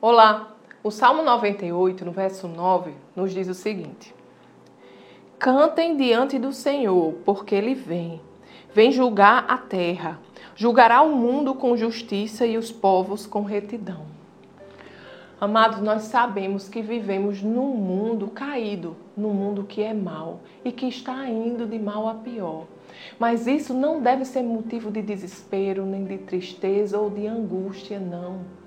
Olá! 0.00 0.54
O 0.80 0.92
Salmo 0.92 1.24
98, 1.24 2.04
no 2.04 2.12
verso 2.12 2.46
9, 2.46 2.92
nos 3.16 3.32
diz 3.32 3.48
o 3.48 3.54
seguinte: 3.54 4.14
Cantem 5.40 5.96
diante 5.96 6.38
do 6.38 6.52
Senhor, 6.52 7.14
porque 7.24 7.52
ele 7.52 7.74
vem. 7.74 8.20
Vem 8.72 8.92
julgar 8.92 9.44
a 9.48 9.58
terra. 9.58 10.20
Julgará 10.54 11.02
o 11.02 11.16
mundo 11.16 11.52
com 11.52 11.76
justiça 11.76 12.46
e 12.46 12.56
os 12.56 12.70
povos 12.70 13.26
com 13.26 13.42
retidão. 13.42 14.02
Amados, 15.40 15.80
nós 15.80 16.02
sabemos 16.02 16.68
que 16.68 16.80
vivemos 16.80 17.42
num 17.42 17.74
mundo 17.74 18.28
caído, 18.28 18.96
num 19.16 19.34
mundo 19.34 19.64
que 19.64 19.82
é 19.82 19.92
mal 19.92 20.38
e 20.64 20.70
que 20.70 20.86
está 20.86 21.28
indo 21.28 21.66
de 21.66 21.76
mal 21.76 22.08
a 22.08 22.14
pior. 22.14 22.66
Mas 23.18 23.48
isso 23.48 23.74
não 23.74 24.00
deve 24.00 24.24
ser 24.24 24.44
motivo 24.44 24.92
de 24.92 25.02
desespero, 25.02 25.84
nem 25.84 26.04
de 26.04 26.18
tristeza 26.18 26.96
ou 27.00 27.10
de 27.10 27.26
angústia, 27.26 27.98
não. 27.98 28.58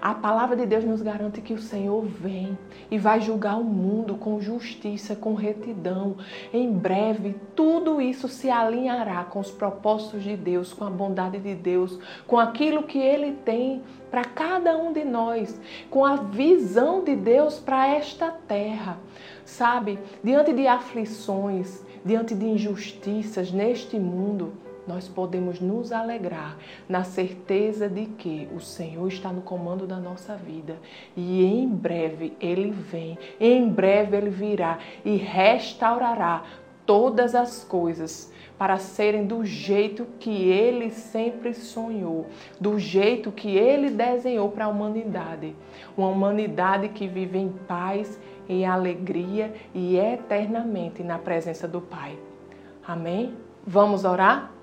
A 0.00 0.14
palavra 0.14 0.54
de 0.54 0.64
Deus 0.64 0.84
nos 0.84 1.02
garante 1.02 1.40
que 1.40 1.52
o 1.52 1.60
Senhor 1.60 2.04
vem 2.04 2.56
e 2.88 2.96
vai 2.96 3.20
julgar 3.20 3.58
o 3.58 3.64
mundo 3.64 4.14
com 4.14 4.40
justiça, 4.40 5.16
com 5.16 5.34
retidão. 5.34 6.16
Em 6.52 6.72
breve, 6.72 7.34
tudo 7.56 8.00
isso 8.00 8.28
se 8.28 8.48
alinhará 8.48 9.24
com 9.24 9.40
os 9.40 9.50
propósitos 9.50 10.22
de 10.22 10.36
Deus, 10.36 10.72
com 10.72 10.84
a 10.84 10.90
bondade 10.90 11.40
de 11.40 11.52
Deus, 11.52 11.98
com 12.28 12.38
aquilo 12.38 12.84
que 12.84 12.98
Ele 12.98 13.32
tem 13.44 13.82
para 14.08 14.24
cada 14.24 14.76
um 14.76 14.92
de 14.92 15.04
nós, 15.04 15.60
com 15.90 16.04
a 16.04 16.14
visão 16.14 17.02
de 17.02 17.16
Deus 17.16 17.58
para 17.58 17.88
esta 17.88 18.30
terra. 18.30 18.98
Sabe, 19.44 19.98
diante 20.22 20.52
de 20.52 20.68
aflições, 20.68 21.84
diante 22.04 22.36
de 22.36 22.46
injustiças 22.46 23.50
neste 23.50 23.98
mundo, 23.98 24.52
nós 24.88 25.06
podemos 25.06 25.60
nos 25.60 25.92
alegrar 25.92 26.56
na 26.88 27.04
certeza 27.04 27.88
de 27.88 28.06
que 28.06 28.48
o 28.56 28.60
Senhor 28.60 29.06
está 29.06 29.30
no 29.30 29.42
comando 29.42 29.86
da 29.86 29.98
nossa 29.98 30.34
vida 30.34 30.78
e 31.14 31.44
em 31.44 31.68
breve 31.68 32.34
Ele 32.40 32.70
vem, 32.70 33.18
em 33.38 33.68
breve 33.68 34.16
Ele 34.16 34.30
virá 34.30 34.78
e 35.04 35.16
restaurará 35.16 36.42
todas 36.86 37.34
as 37.34 37.62
coisas 37.62 38.32
para 38.56 38.78
serem 38.78 39.26
do 39.26 39.44
jeito 39.44 40.06
que 40.18 40.48
ele 40.48 40.90
sempre 40.90 41.54
sonhou, 41.54 42.26
do 42.58 42.78
jeito 42.78 43.30
que 43.30 43.56
ele 43.56 43.90
desenhou 43.90 44.50
para 44.50 44.64
a 44.64 44.68
humanidade. 44.68 45.54
Uma 45.96 46.08
humanidade 46.08 46.88
que 46.88 47.06
vive 47.06 47.38
em 47.38 47.50
paz, 47.50 48.18
em 48.48 48.66
alegria 48.66 49.54
e 49.72 49.96
eternamente 49.96 51.04
na 51.04 51.18
presença 51.18 51.68
do 51.68 51.80
Pai. 51.80 52.18
Amém? 52.84 53.34
Vamos 53.64 54.04
orar? 54.04 54.57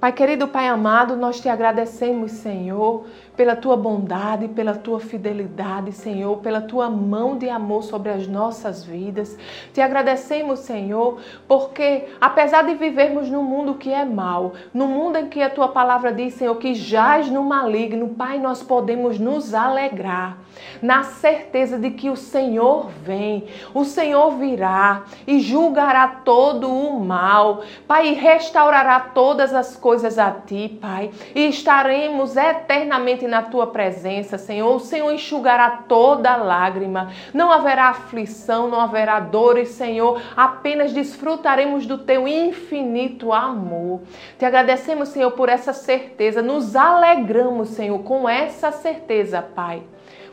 Pai 0.00 0.14
querido, 0.14 0.48
Pai 0.48 0.66
amado, 0.66 1.14
nós 1.14 1.42
te 1.42 1.48
agradecemos, 1.50 2.32
Senhor, 2.32 3.04
pela 3.40 3.56
tua 3.56 3.74
bondade, 3.74 4.48
pela 4.48 4.74
tua 4.74 5.00
fidelidade, 5.00 5.92
Senhor, 5.92 6.36
pela 6.40 6.60
tua 6.60 6.90
mão 6.90 7.38
de 7.38 7.48
amor 7.48 7.82
sobre 7.82 8.10
as 8.10 8.28
nossas 8.28 8.84
vidas. 8.84 9.34
Te 9.72 9.80
agradecemos, 9.80 10.58
Senhor, 10.58 11.18
porque 11.48 12.04
apesar 12.20 12.64
de 12.64 12.74
vivermos 12.74 13.30
num 13.30 13.42
mundo 13.42 13.76
que 13.76 13.90
é 13.90 14.04
mau, 14.04 14.52
no 14.74 14.86
mundo 14.86 15.16
em 15.16 15.30
que 15.30 15.40
a 15.40 15.48
tua 15.48 15.68
palavra 15.68 16.12
diz, 16.12 16.34
Senhor, 16.34 16.54
que 16.56 16.74
jaz 16.74 17.30
no 17.30 17.42
maligno, 17.42 18.08
Pai, 18.08 18.38
nós 18.38 18.62
podemos 18.62 19.18
nos 19.18 19.54
alegrar 19.54 20.36
na 20.82 21.02
certeza 21.02 21.78
de 21.78 21.92
que 21.92 22.10
o 22.10 22.16
Senhor 22.16 22.90
vem, 23.02 23.46
o 23.72 23.84
Senhor 23.84 24.32
virá 24.32 25.04
e 25.26 25.40
julgará 25.40 26.08
todo 26.08 26.70
o 26.70 27.00
mal, 27.00 27.62
Pai, 27.86 28.08
e 28.08 28.14
restaurará 28.14 29.00
todas 29.00 29.54
as 29.54 29.76
coisas 29.76 30.18
a 30.18 30.30
ti, 30.30 30.78
Pai, 30.80 31.10
e 31.34 31.46
estaremos 31.46 32.36
eternamente 32.36 33.26
na 33.30 33.42
tua 33.42 33.68
presença, 33.68 34.36
Senhor. 34.36 34.74
O 34.74 34.80
Senhor 34.80 35.10
enxugará 35.12 35.70
toda 35.70 36.36
lágrima, 36.36 37.10
não 37.32 37.50
haverá 37.50 37.88
aflição, 37.88 38.68
não 38.68 38.80
haverá 38.80 39.20
dores, 39.20 39.70
Senhor, 39.70 40.20
apenas 40.36 40.92
desfrutaremos 40.92 41.86
do 41.86 41.98
teu 41.98 42.28
infinito 42.28 43.32
amor. 43.32 44.02
Te 44.38 44.44
agradecemos, 44.44 45.08
Senhor, 45.08 45.30
por 45.32 45.48
essa 45.48 45.72
certeza, 45.72 46.42
nos 46.42 46.76
alegramos, 46.76 47.70
Senhor, 47.70 48.00
com 48.00 48.28
essa 48.28 48.70
certeza, 48.70 49.40
Pai. 49.40 49.82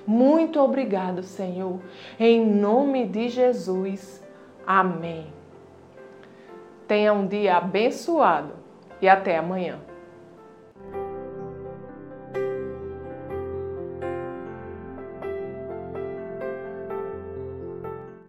Muito 0.05 0.59
obrigado, 0.59 1.21
Senhor. 1.21 1.79
Em 2.19 2.45
nome 2.45 3.05
de 3.05 3.29
Jesus. 3.29 4.23
Amém. 4.65 5.27
Tenha 6.87 7.11
um 7.11 7.27
dia 7.27 7.57
abençoado 7.57 8.53
e 9.01 9.09
até 9.09 9.37
amanhã. 9.37 9.86